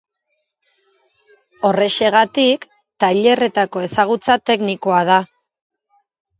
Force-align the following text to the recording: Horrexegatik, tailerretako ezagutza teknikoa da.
Horrexegatik, 1.69 2.67
tailerretako 3.05 3.87
ezagutza 3.91 4.41
teknikoa 4.51 5.07
da. 5.15 5.23